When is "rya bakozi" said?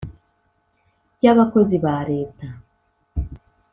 1.15-1.75